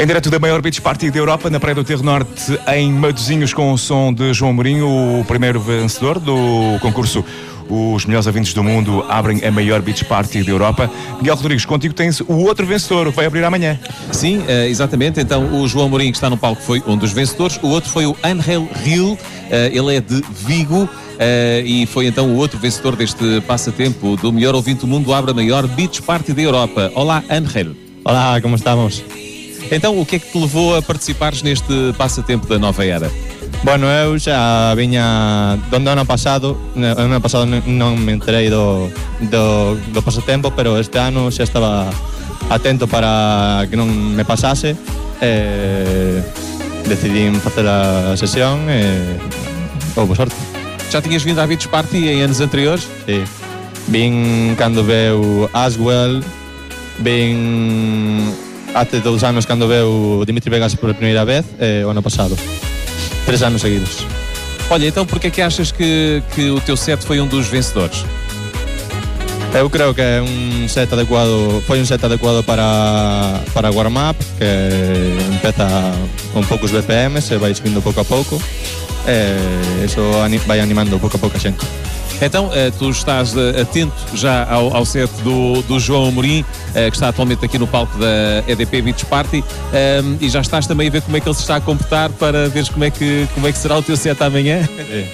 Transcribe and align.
Em 0.00 0.06
direto 0.06 0.30
da 0.30 0.38
maior 0.38 0.60
beach 0.60 0.80
party 0.80 1.10
da 1.10 1.18
Europa, 1.18 1.48
na 1.48 1.60
Praia 1.60 1.74
do 1.74 1.84
Terro 1.84 2.02
Norte, 2.02 2.58
em 2.74 2.92
Matosinhos, 2.92 3.52
com 3.54 3.72
o 3.72 3.78
som 3.78 4.12
de 4.12 4.32
João 4.32 4.52
Mourinho, 4.52 5.20
o 5.20 5.24
primeiro 5.24 5.60
vencedor 5.60 6.18
do 6.18 6.78
concurso 6.80 7.24
os 7.68 8.04
melhores 8.04 8.26
ouvintes 8.26 8.52
do 8.52 8.62
mundo 8.62 9.04
abrem 9.08 9.44
a 9.44 9.50
maior 9.50 9.80
beach 9.80 10.04
party 10.04 10.42
da 10.42 10.50
Europa. 10.50 10.90
Miguel 11.18 11.36
Rodrigues, 11.36 11.64
contigo 11.64 11.94
tens 11.94 12.20
o 12.20 12.34
outro 12.34 12.66
vencedor, 12.66 13.08
que 13.10 13.16
vai 13.16 13.26
abrir 13.26 13.44
amanhã. 13.44 13.78
Sim, 14.10 14.42
eh, 14.46 14.68
exatamente. 14.68 15.20
Então, 15.20 15.54
o 15.54 15.66
João 15.66 15.88
Mourinho, 15.88 16.10
que 16.10 16.16
está 16.16 16.28
no 16.28 16.36
palco, 16.36 16.60
foi 16.60 16.82
um 16.86 16.96
dos 16.96 17.12
vencedores. 17.12 17.58
O 17.62 17.68
outro 17.68 17.88
foi 17.88 18.04
o 18.04 18.16
Angel 18.22 18.68
Rio, 18.84 19.16
eh, 19.50 19.70
ele 19.72 19.96
é 19.96 20.00
de 20.00 20.22
Vigo. 20.30 20.88
Uh, 21.12 21.64
e 21.64 21.86
foi 21.86 22.06
então 22.06 22.26
o 22.26 22.36
outro 22.36 22.58
vencedor 22.58 22.96
deste 22.96 23.40
passatempo 23.42 24.16
do 24.16 24.32
melhor 24.32 24.56
ouvinte 24.56 24.80
do 24.80 24.88
mundo, 24.88 25.14
abre 25.14 25.30
a 25.30 25.34
maior 25.34 25.68
beach 25.68 26.02
party 26.02 26.32
da 26.32 26.42
Europa. 26.42 26.90
Olá, 26.96 27.22
Angel. 27.30 27.76
Olá, 28.04 28.40
como 28.40 28.56
estamos? 28.56 29.04
Então, 29.72 29.98
o 29.98 30.04
que 30.04 30.16
é 30.16 30.18
que 30.18 30.30
te 30.30 30.38
levou 30.38 30.76
a 30.76 30.82
participares 30.82 31.42
neste 31.42 31.94
passatempo 31.96 32.46
da 32.46 32.58
nova 32.58 32.84
era? 32.84 33.10
Bueno, 33.64 33.86
eu 33.86 34.18
xa 34.18 34.74
viña 34.76 35.56
donde 35.70 35.88
ano 35.88 36.04
pasado, 36.04 36.60
ano 36.76 37.20
pasado 37.22 37.46
non 37.46 37.96
me 37.96 38.12
enterei 38.12 38.50
do, 38.50 38.92
do, 39.32 39.74
do 39.88 40.02
pasatempo, 40.04 40.52
pero 40.52 40.76
este 40.76 40.98
ano 40.98 41.32
xa 41.32 41.44
estaba 41.48 41.88
atento 42.50 42.84
para 42.86 43.64
que 43.70 43.76
non 43.76 43.88
me 43.88 44.28
pasase 44.28 44.76
e 45.24 46.20
facer 47.40 47.64
a 47.64 48.12
sesión 48.20 48.68
e 48.68 49.16
houve 49.96 50.12
sorte. 50.12 50.36
Já 50.92 51.00
tinhas 51.00 51.24
vindo 51.24 51.40
à 51.40 51.46
Beach 51.46 51.66
Party 51.72 52.12
em 52.12 52.20
anos 52.20 52.44
anteriores? 52.44 52.84
Sí. 53.06 53.24
Vin 53.88 54.54
cando 54.58 54.84
veu 54.84 55.48
Aswell, 55.54 56.20
vin 57.00 58.51
hace 58.74 59.00
dous 59.00 59.22
anos 59.22 59.46
cando 59.46 59.68
veu 59.68 60.22
Dimitri 60.26 60.50
Vegas 60.50 60.74
por 60.74 60.94
primeira 60.94 61.24
vez 61.24 61.44
e 61.60 61.84
o 61.84 61.90
ano 61.90 62.02
pasado. 62.02 62.36
Três 63.24 63.42
anos 63.42 63.60
seguidos. 63.60 64.06
Olha, 64.70 64.86
então 64.86 65.04
porquê 65.04 65.26
é 65.26 65.30
que 65.30 65.42
achas 65.42 65.70
que, 65.70 66.22
que 66.34 66.50
o 66.50 66.60
teu 66.60 66.76
set 66.76 67.04
foi 67.04 67.20
um 67.20 67.26
dos 67.26 67.46
vencedores? 67.48 68.04
Eu 69.54 69.68
creo 69.68 69.94
que 69.94 70.00
é 70.00 70.22
un 70.22 70.66
set 70.66 70.90
adecuado, 70.94 71.62
foi 71.66 71.78
un 71.78 71.84
set 71.84 72.02
adecuado 72.02 72.42
para, 72.42 73.42
para 73.52 73.70
warm-up, 73.70 74.16
que 74.38 75.18
empeza 75.30 75.68
con 76.32 76.42
poucos 76.44 76.70
BPM, 76.72 77.20
se 77.20 77.36
vai 77.36 77.54
subindo 77.54 77.82
pouco 77.82 78.00
a 78.00 78.04
pouco, 78.04 78.40
e 79.06 79.84
iso 79.84 80.00
vai 80.46 80.60
animando 80.60 80.98
pouco 80.98 81.18
a 81.18 81.20
pouco 81.20 81.36
a 81.36 81.40
xente. 81.40 81.66
Então, 82.24 82.46
uh, 82.46 82.50
tu 82.78 82.88
estás 82.88 83.34
uh, 83.34 83.60
atento 83.60 83.92
já 84.14 84.48
ao, 84.48 84.76
ao 84.76 84.84
set 84.84 85.10
do, 85.24 85.60
do 85.62 85.80
João 85.80 86.06
Amorim, 86.06 86.42
uh, 86.42 86.72
que 86.72 86.96
está 86.96 87.08
atualmente 87.08 87.44
aqui 87.44 87.58
no 87.58 87.66
palco 87.66 87.98
da 87.98 88.44
EDP 88.46 88.80
Beach 88.80 89.04
Party, 89.06 89.42
um, 89.42 90.16
e 90.20 90.28
já 90.28 90.40
estás 90.40 90.68
também 90.68 90.86
a 90.86 90.90
ver 90.90 91.02
como 91.02 91.16
é 91.16 91.20
que 91.20 91.28
ele 91.28 91.34
se 91.34 91.40
está 91.40 91.56
a 91.56 91.60
comportar 91.60 92.10
para 92.10 92.48
veres 92.48 92.68
como 92.68 92.84
é 92.84 92.90
que, 92.92 93.26
como 93.34 93.48
é 93.48 93.52
que 93.52 93.58
será 93.58 93.76
o 93.76 93.82
teu 93.82 93.96
set 93.96 94.22
amanhã? 94.22 94.62
Sí. 94.62 95.04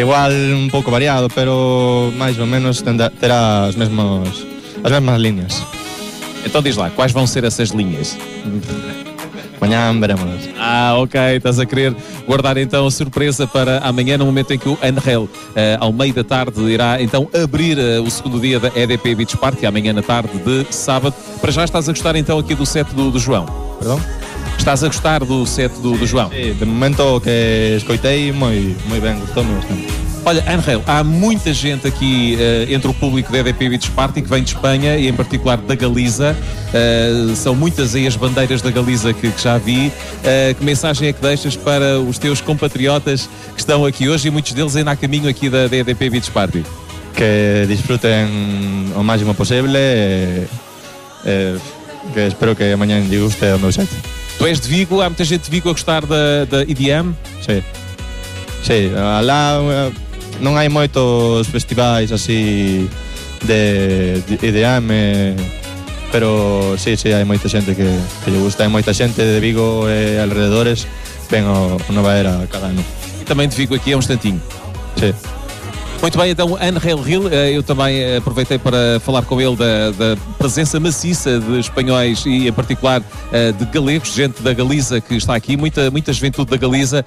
Igual 0.00 0.30
un 0.30 0.70
pouco 0.70 0.92
variado, 0.92 1.28
pero 1.28 2.12
máis 2.16 2.38
ou 2.38 2.46
menos 2.46 2.84
terá 3.20 3.64
as 3.64 3.74
mesmas, 3.74 4.46
as 4.84 4.92
mesmas 4.92 5.20
líneas. 5.20 5.60
Então 6.46 6.62
diz 6.62 6.76
lá, 6.76 6.88
quais 6.90 7.10
vão 7.10 7.26
ser 7.26 7.42
essas 7.42 7.70
linhas? 7.70 8.16
Amanhã 9.60 9.98
veremos. 9.98 10.48
Ah, 10.58 10.94
ok, 10.96 11.20
estás 11.36 11.58
a 11.58 11.66
querer 11.66 11.94
guardar 12.26 12.56
então 12.56 12.86
a 12.86 12.90
surpresa 12.90 13.46
para 13.46 13.78
amanhã, 13.78 14.16
no 14.16 14.24
momento 14.24 14.52
em 14.52 14.58
que 14.58 14.68
o 14.68 14.78
Angel, 14.82 15.24
uh, 15.24 15.28
ao 15.80 15.92
meio 15.92 16.14
da 16.14 16.24
tarde, 16.24 16.60
irá 16.62 17.02
então 17.02 17.28
abrir 17.34 17.76
uh, 17.78 18.02
o 18.02 18.10
segundo 18.10 18.40
dia 18.40 18.60
da 18.60 18.68
EDP 18.68 19.14
Beach 19.14 19.36
Party, 19.36 19.66
amanhã 19.66 19.92
na 19.92 20.02
tarde 20.02 20.30
de 20.38 20.66
sábado. 20.72 21.14
Para 21.40 21.50
já 21.50 21.64
estás 21.64 21.88
a 21.88 21.92
gostar 21.92 22.16
então 22.16 22.38
aqui 22.38 22.54
do 22.54 22.64
set 22.64 22.88
do, 22.94 23.10
do 23.10 23.18
João? 23.18 23.46
Perdão? 23.78 24.00
Estás 24.56 24.82
a 24.84 24.86
gostar 24.86 25.24
do 25.24 25.46
set 25.46 25.72
do, 25.80 25.96
do 25.96 26.06
João? 26.06 26.30
Sim, 26.30 26.54
de 26.54 26.64
momento 26.64 27.20
que 27.20 27.74
escutei, 27.76 28.32
muito, 28.32 28.88
muito 28.88 29.02
bem, 29.02 29.18
gostou-me 29.18 29.54
bastante. 29.54 30.07
Olha, 30.28 30.44
Angel, 30.46 30.82
há 30.86 31.02
muita 31.02 31.54
gente 31.54 31.86
aqui 31.86 32.36
uh, 32.36 32.70
entre 32.70 32.86
o 32.86 32.92
público 32.92 33.32
da 33.32 33.38
EDP 33.38 33.70
Beach 33.70 33.90
Party 33.92 34.20
que 34.20 34.28
vem 34.28 34.42
de 34.42 34.50
Espanha 34.50 34.98
e 34.98 35.08
em 35.08 35.12
particular 35.14 35.56
da 35.56 35.74
Galiza. 35.74 36.36
Uh, 36.68 37.34
são 37.34 37.54
muitas 37.54 37.94
aí 37.94 38.06
as 38.06 38.14
bandeiras 38.14 38.60
da 38.60 38.70
Galiza 38.70 39.14
que, 39.14 39.30
que 39.30 39.42
já 39.42 39.56
vi. 39.56 39.86
Uh, 39.88 40.54
que 40.54 40.62
mensagem 40.62 41.08
é 41.08 41.14
que 41.14 41.22
deixas 41.22 41.56
para 41.56 41.98
os 41.98 42.18
teus 42.18 42.42
compatriotas 42.42 43.26
que 43.54 43.60
estão 43.60 43.86
aqui 43.86 44.06
hoje 44.06 44.28
e 44.28 44.30
muitos 44.30 44.52
deles 44.52 44.76
ainda 44.76 44.90
a 44.90 44.96
caminho 44.96 45.30
aqui 45.30 45.48
da, 45.48 45.66
da 45.66 45.74
EDP 45.78 46.10
Beach 46.10 46.30
Party? 46.30 46.62
Que 47.14 47.64
disfrutem 47.66 48.26
o 48.94 49.02
máximo 49.02 49.34
possível 49.34 49.70
que 52.12 52.20
espero 52.20 52.54
que 52.54 52.64
amanhã 52.70 53.00
lhe 53.00 53.18
guste 53.18 53.46
o 53.46 53.58
meu 53.58 53.72
set. 53.72 53.88
Tu 54.36 54.44
és 54.44 54.60
de 54.60 54.68
Vigo, 54.68 55.00
há 55.00 55.08
muita 55.08 55.24
gente 55.24 55.44
de 55.44 55.50
Vigo 55.50 55.70
a 55.70 55.72
gostar 55.72 56.04
da, 56.04 56.44
da 56.44 56.60
EDM? 56.64 57.14
Sim. 57.40 57.62
Sim, 58.62 58.92
lá 59.22 59.90
non 60.40 60.56
hai 60.56 60.70
moitos 60.70 61.46
festivais 61.50 62.10
así 62.14 62.86
de, 63.46 64.22
de 64.26 64.34
EDM 64.42 64.90
pero 66.10 66.76
sí, 66.78 66.96
sí, 66.96 67.12
hai 67.12 67.24
moita 67.28 67.48
xente 67.52 67.76
que, 67.76 67.84
que 68.24 68.28
lle 68.32 68.40
gusta, 68.40 68.64
hai 68.64 68.72
moita 68.72 68.96
xente 68.96 69.20
de 69.20 69.38
Vigo 69.44 69.86
e 69.92 70.16
alrededores 70.16 70.88
ven 71.28 71.44
o, 71.44 71.76
o 71.76 71.90
Nova 71.92 72.16
Era 72.16 72.48
cada 72.48 72.72
ano. 72.72 72.80
E 73.20 73.24
tamén 73.28 73.52
fico 73.52 73.76
aquí 73.76 73.92
a 73.92 74.00
un 74.00 74.02
instantinho. 74.02 74.40
Sí. 74.96 75.12
Muito 76.00 76.16
bem, 76.16 76.30
então 76.30 76.56
Angel 76.60 77.08
Hill, 77.08 77.28
eh, 77.28 77.56
eu 77.56 77.62
também 77.62 77.98
eh, 77.98 78.18
aproveitei 78.18 78.56
para 78.56 79.00
falar 79.00 79.22
com 79.22 79.40
ele 79.40 79.56
da, 79.56 79.90
da 79.90 80.16
presença 80.38 80.78
maciça 80.78 81.40
de 81.40 81.58
espanhóis 81.58 82.24
e 82.24 82.46
em 82.46 82.52
particular 82.52 83.02
eh, 83.32 83.50
de 83.50 83.64
galegos, 83.64 84.14
gente 84.14 84.40
da 84.40 84.54
Galiza 84.54 85.00
que 85.00 85.16
está 85.16 85.34
aqui, 85.34 85.56
muita, 85.56 85.90
muita 85.90 86.12
juventude 86.12 86.52
da 86.52 86.56
Galiza 86.56 87.04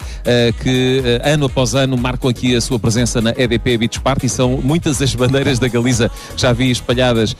que 0.61 1.01
ano 1.23 1.45
após 1.45 1.73
ano 1.73 1.97
marcam 1.97 2.29
aqui 2.29 2.55
a 2.55 2.61
sua 2.61 2.77
presença 2.77 3.21
na 3.21 3.31
EDP 3.31 3.77
Beach 3.77 3.99
Party. 4.01 4.27
São 4.27 4.59
muitas 4.61 5.01
as 5.01 5.15
bandeiras 5.15 5.57
da 5.57 5.67
Galiza 5.67 6.09
que 6.35 6.41
já 6.41 6.51
vi 6.51 6.69
espalhadas 6.69 7.35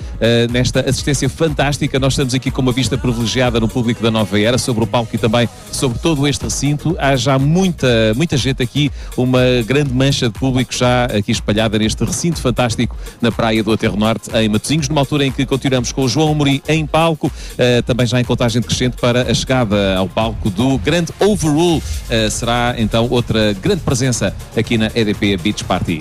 nesta 0.52 0.82
assistência 0.82 1.30
fantástica. 1.30 2.00
Nós 2.00 2.14
estamos 2.14 2.34
aqui 2.34 2.50
com 2.50 2.62
uma 2.62 2.72
vista 2.72 2.98
privilegiada 2.98 3.60
no 3.60 3.68
público 3.68 4.02
da 4.02 4.10
Nova 4.10 4.40
Era 4.40 4.58
sobre 4.58 4.84
o 4.84 4.88
palco 4.88 5.16
e 5.16 5.18
também 5.18 5.48
sobre 5.72 6.00
todo 6.00 6.28
este 6.28 6.44
recinto. 6.44 6.96
Há 7.00 7.16
já 7.16 7.38
muita, 7.38 8.14
muita 8.16 8.38
gente 8.38 8.64
aqui, 8.64 8.92
uma 9.16 9.42
grande 9.66 9.94
mancha 9.94 10.28
de 10.28 10.40
público 10.40 10.74
já 10.74 11.06
aqui 11.06 11.32
espalhada 11.42 11.78
neste 11.78 12.04
recinto 12.06 12.40
fantástico 12.40 12.96
na 13.20 13.32
praia 13.32 13.64
do 13.64 13.72
Aterro 13.72 13.98
Norte, 13.98 14.30
em 14.36 14.48
Matosinhos, 14.48 14.88
numa 14.88 15.02
altura 15.02 15.26
em 15.26 15.32
que 15.32 15.46
continuamos 15.46 15.92
com 15.92 16.04
o 16.04 16.10
João 16.10 16.32
Amorim 16.32 16.62
em 16.68 16.86
palco, 16.86 17.28
uh, 17.28 17.84
também 17.84 18.06
já 18.06 18.22
em 18.22 18.24
contagem 18.24 18.62
crescente 18.62 18.96
para 19.02 19.24
a 19.30 19.34
chegada 19.34 19.98
ao 19.98 20.08
palco 20.08 20.50
do 20.50 20.78
grande 20.78 21.12
Overrule. 21.20 21.80
Uh, 21.80 22.30
será 22.30 22.76
então 22.78 23.08
outra 23.10 23.54
grande 23.54 23.82
presença 23.82 24.34
aqui 24.56 24.78
na 24.78 24.92
EDP 24.96 25.38
Beach 25.38 25.64
Party. 25.64 26.00